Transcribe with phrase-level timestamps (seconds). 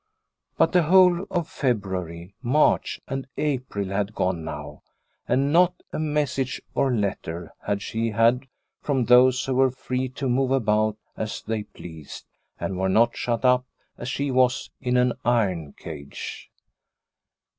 [0.57, 4.81] But the whole of February, March, and April had gone now
[5.27, 8.47] and not a message or letter had she had
[8.81, 12.25] from those who were free to move about as they pleased
[12.59, 16.49] and were not shut up as she was in an iron cage.